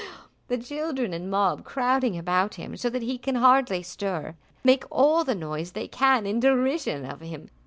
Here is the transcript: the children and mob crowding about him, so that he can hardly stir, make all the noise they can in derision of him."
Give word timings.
the 0.47 0.57
children 0.57 1.13
and 1.13 1.29
mob 1.29 1.63
crowding 1.63 2.17
about 2.17 2.55
him, 2.55 2.75
so 2.75 2.89
that 2.89 3.03
he 3.03 3.19
can 3.19 3.35
hardly 3.35 3.83
stir, 3.83 4.33
make 4.63 4.83
all 4.89 5.23
the 5.23 5.35
noise 5.35 5.73
they 5.73 5.87
can 5.87 6.25
in 6.25 6.39
derision 6.39 7.05
of 7.05 7.19
him." 7.21 7.51